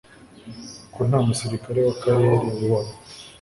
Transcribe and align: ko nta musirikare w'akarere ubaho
ko 0.93 0.99
nta 1.07 1.19
musirikare 1.27 1.79
w'akarere 1.85 2.35
ubaho 2.63 2.91